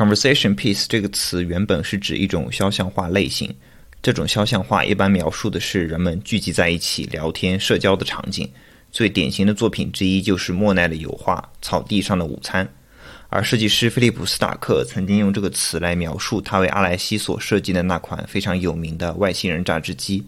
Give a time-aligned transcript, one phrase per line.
[0.00, 3.54] Conversation piece 这个词原本是指一种肖像画类型，
[4.00, 8.50] 这种肖像画一般描述的是人们聚集在一起聊天、社交的场景。
[8.90, 12.64] 最典型的作品之一就是莫奈的油画《草地上的午餐》，
[13.28, 20.24] 而设计师菲利普斯塔克曾经用这个词来描述他为阿莱西所设计的那款非常有名的外星人榨汁机。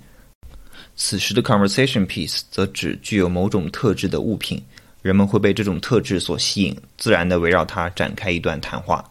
[0.97, 4.63] 此时的 conversation piece 则指具有某种特质的物品，
[5.01, 9.03] 人们会被这种特质所吸引，自然地围绕它展开一段谈话。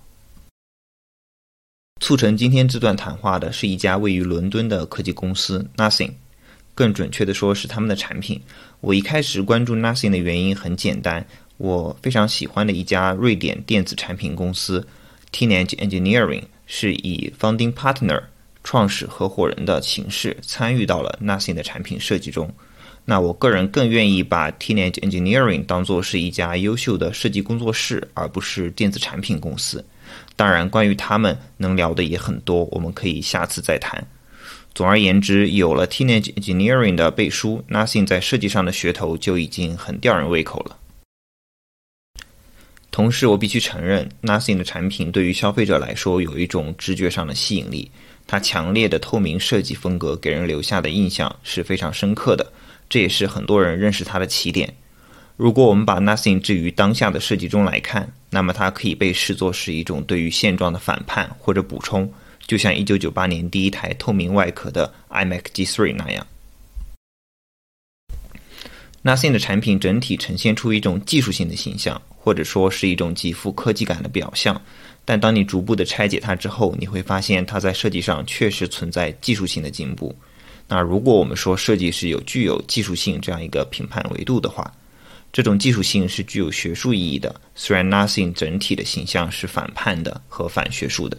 [2.01, 6.09] 促成今天这段谈话的是一家位于伦敦的科技公司 Nothing。
[6.73, 8.41] 更准确的说，是他们的产品。
[8.79, 11.23] 我一开始关注 Nothing 的原因很简单，
[11.57, 14.85] 我非常喜欢的一家瑞典电子产品公司
[15.31, 18.19] Teenage Engineering 是以 founding partner
[18.63, 22.51] 创始合伙人的形式参与到了 Nothing 的产品设计中。
[23.05, 29.85] 那我个人更愿意把 Teenage Engineering 当做是一家优秀的设计工作室，而不是电子产品公司。
[30.35, 34.05] 当然，关于他们能聊的也很多，我们可以下次再谈。
[34.73, 40.77] 总而言之，有了 Teenage Engineering 的背书，Nothing 在设计上的噱头就已经很吊人胃口了。
[42.89, 47.91] 同时，我必须承认，Nothing 的产品对于消费者来说有一种直觉上的吸引力。
[48.27, 52.53] 它强烈的透明设计风格给人留下的印象是非常深刻的，
[52.89, 54.73] 这也是很多人认识它的起点。
[55.41, 62.07] 如果我们把 Nothing 置于当下的设计中来看，那么它可以被视作是一种对于现状的反叛或者补充。
[62.45, 66.27] 就像1998年第一台透明外壳的 iMac G3 那样
[69.03, 74.61] ，Nothing 的产品整体呈现出一种技术性的形象，或者说是一种极富科技感的表象。
[75.05, 80.15] 但当你逐步的拆解它之后，你会发现它在设计上确实存在技术性的进步。
[80.67, 84.71] 那如果我们说设计是有具有技术性这样一个评判维度的话，
[85.31, 87.33] 这种技术性是具有学术意义的。
[87.55, 91.17] 虽然 Nothing 整体的形象是反叛的和反学术的。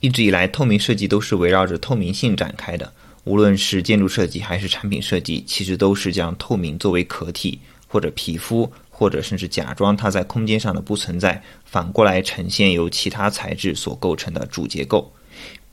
[0.00, 2.92] 一直以来，透明设计都是围绕着透明性展开的。
[3.24, 15.12] 无论是建筑设计还是产品设计，其实都是将透明作为壳体或者皮肤，或者甚至假装它在空间上的不存在，反过来呈现由其他材质所构成的主结构。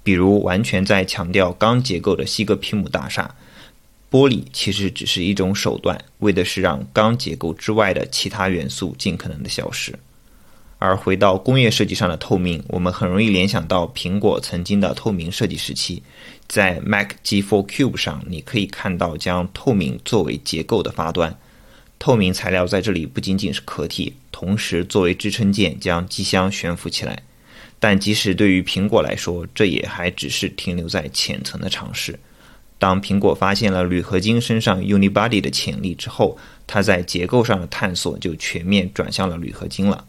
[0.04, 3.34] 比如，完全在强调钢结构的西格皮姆大厦，
[4.10, 9.98] 玻璃其实只是一种手段，为的是让钢结构之外的其他元素尽可能的消失。
[10.80, 16.04] 而回到工业设计上的透明，我们很容易联想到苹果曾经的透明设计时期。
[16.48, 21.38] 在 Mac G4 Cube 上，你可以看到将透明作为结构的发端。
[22.00, 27.24] 透明材料在这里不仅仅是壳体，同时作为支撑件将机箱悬浮起来。
[27.80, 32.18] 但即使对于苹果来说，这也还只是停留在浅层的尝试。
[32.80, 40.06] 当苹果发现了铝合金身上 Unibody 的潜力之后，它在结构上的探索就全面转向了铝合金了。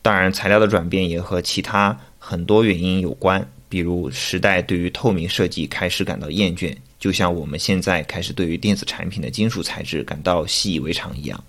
[0.00, 11.42] 当然，材料的转变也和其他很多原因有关，比如时代对于透明设计开始感到厌倦，就像我们现在开始对于电子产品的金属材质感到习以为常一样。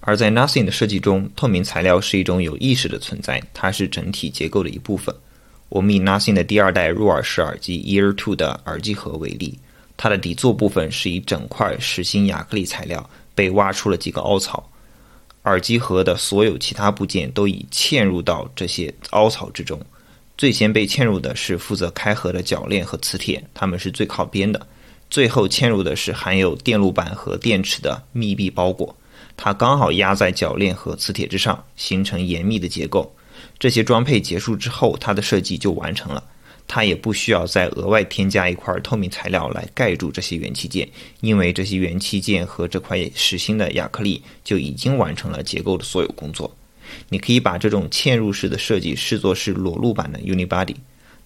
[0.00, 5.14] 而在 Nothing 的设计中，透明材料是一种有意识的存在，它是整体结构的一部分。
[5.68, 9.58] 我们以 Nothing 的第二代入耳式耳机 Ear Two 的耳机盒为例，
[9.96, 14.70] 它的底座部分是一整块实心亚克力材料，被挖出了几个凹槽。
[15.44, 19.80] 耳机盒的所有其他部件都已嵌入到这些凹槽之中。
[20.36, 24.66] 最先被嵌入的是负责开合的铰链和磁铁，它们是最靠边的。
[25.10, 28.94] 最后嵌入的是含有电路板和电池的密闭包裹，
[29.36, 33.10] 它刚好压在铰链和磁铁之上，形成严密的结构。
[33.58, 36.22] 这些装配结束之后，它的设计就完成了。
[36.66, 40.86] 它也不需要再额外添加一块透明材料来盖住这些元器件，
[41.22, 46.54] 因为这些元器件和这块实心的亚克力就已经完成了结构的所有工作。
[47.08, 50.76] 你可以把这种嵌入式的设计视作是裸露版的 Unibody。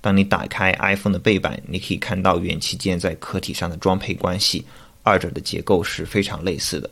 [0.00, 4.64] 当你打开 iPhone 的背板，你可以看到元器件在壳体上的装配关系，
[5.02, 6.88] 二者的结构是非常类似的。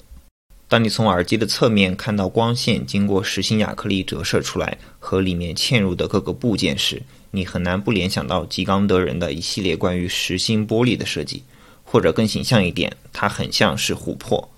[0.70, 7.03] 当你从耳机的侧面看到光线经过实心亚克力折射出来和里面嵌入的各个部件时，
[7.33, 11.42] 你很难不联想到吉冈德人的一系列关于实心玻璃的设计，
[11.83, 14.48] 或者更形象一点，它很像是琥珀。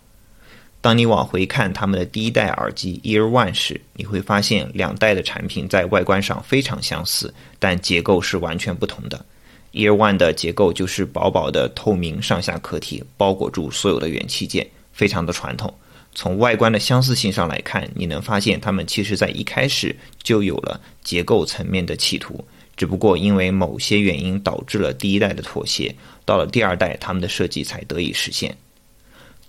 [0.82, 9.25] 当你往回看他们的第一代耳机 Ear One 时，你会发现两代的产品在外观上非常相似，但结构是完全不同的。
[9.72, 15.72] Ear One 的结构就是薄薄的透明上下壳体，包裹住所有的元器件，非常的传统。
[16.14, 22.44] 从外观的相似性上来看，你能发现它们其实在一开始就有了结构层面的企图。
[22.76, 25.94] 只不过因为某些原因导致了第一代的妥协，
[26.24, 28.56] 到了第二代，他们的设计才得以实现。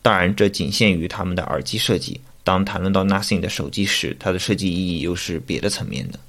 [0.02, 2.20] 当然，这仅限于他们的耳机设计。
[2.44, 6.20] 当谈论到 Nothing 的手机时，它的设计意义又是别的层面的。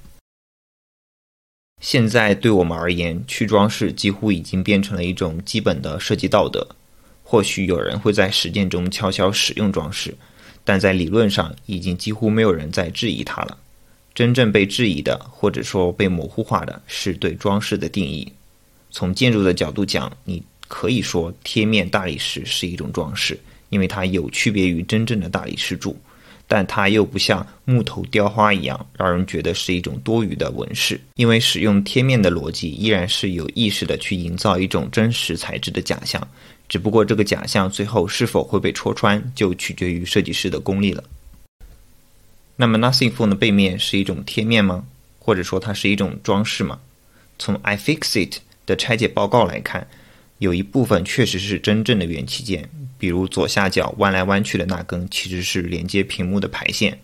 [1.81, 6.65] 现在对我们而言，去装饰几乎已经变成了一种基本的设计道德。
[7.27, 10.15] 或许有人会在实践中悄悄使用装饰，
[10.63, 13.57] 但在理论上已经几乎没有人在质疑它了。
[14.13, 18.31] 真正被质疑的，或者说被模糊化的，是对装饰的定义。
[18.91, 23.37] 从建筑的角度讲，你可以说贴面大理石是一种装饰，
[23.69, 25.97] 因为它有区别于真正的大理石柱。
[26.47, 36.21] 但它又不像木头雕花一样，让人觉得是一种多余的纹饰，因为使用贴面的逻辑依然是有意识的去营造一种真实材质的假象，
[36.67, 41.03] 只不过这个假象最后是否会被戳穿，就取决于设计师的功力了。
[42.55, 44.85] 那么，Nothing Phone 的背面是一种贴面吗？
[45.19, 46.79] 或者说它是一种装饰吗？
[47.37, 49.85] 从 iFixit 的拆解报告来看，
[50.37, 52.69] 有一部分确实是真正的元器件。
[52.97, 56.97] 比如左下角弯来弯去的那根其实是连接屏幕的排线，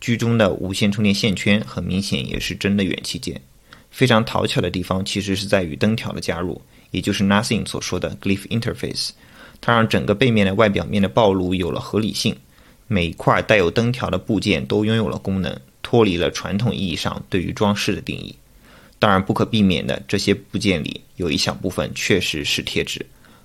[0.00, 3.40] 居中的无线充电线圈很明显也是真的元器件。
[3.90, 6.60] 非常讨巧的地方其实是在于灯条的加入，
[6.90, 9.10] 也就是 Nothing 所说的 Glyph Interface，
[9.60, 12.36] 它让整个背面的外表面的暴露有了合理性，
[12.86, 18.34] 每一块带有灯条的部件都拥有了功能，脱离了传统意义上对于装饰的定义。
[18.98, 23.04] 当然不可避免的，这些部件里有一小部分确实是贴纸。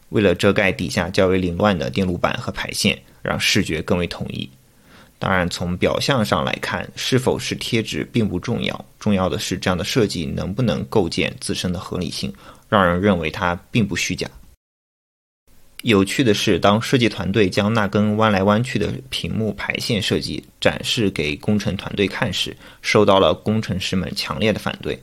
[0.10, 4.50] 为了遮盖底下较为凌乱的电路板和排线，让视觉更为统一。
[5.18, 12.32] 当然，从表象上来看，是否是贴纸并不重要，重要的是这样的设计能不能构建自身的合理性，
[12.70, 14.28] 让人认为它并不虚假。
[15.84, 25.00] 有趣的是，当设计团队将那根弯来弯去的屏幕排线设计展示给工程团队看时，受到了工程师们强烈的反对。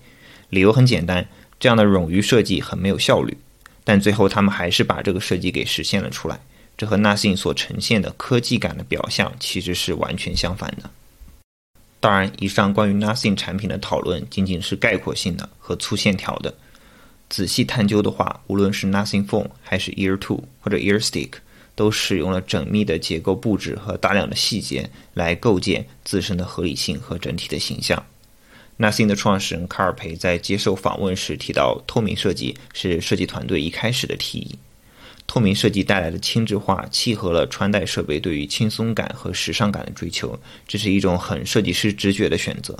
[0.48, 1.24] 理由很简单，
[1.60, 3.36] 这样的冗余设计很没有效率。
[3.84, 6.40] 但最后，他们还是把这个设计给实现了出来。
[6.76, 10.90] 这和 Nothing 所呈现的科技感的表象其实是完全相反的。
[12.00, 16.52] 当然，以上关于 Nothing 产品的讨论仅仅是概括性的和粗线条的。
[17.32, 21.30] 仔细探究的话，无论是 Nothing Phone 还是 Ear Two 或者 Ear Stick，
[21.74, 28.04] 都使用了缜密的结构布置和大量的细节来构建自身的合理性和整体的形象。
[28.78, 34.58] Nothing 的创始人卡尔培在接受访问时提到，透明设计是设计团队一开始的提议。
[35.26, 40.38] 透明设计带来的轻质化，契合了穿戴设备对于轻松感和时尚感的追求，
[40.68, 42.78] 这是一种很设计师直觉的选择。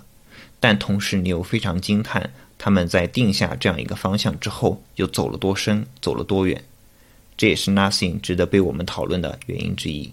[0.63, 6.63] 但同时，你又非常惊叹，他们在定下这样一个方向之后，又走了多深，走了多远。
[7.37, 10.13] 这也是 Nothing 值得被我们讨论的原因之一。